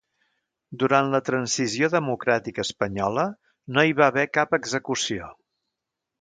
Durant 0.83 1.11
la 1.15 1.19
Transició 1.27 1.89
democràtica 1.95 2.63
espanyola 2.67 3.27
no 3.77 3.85
hi 3.91 3.95
va 4.01 4.09
haver 4.13 4.25
cap 4.39 4.57
execució. 4.61 5.29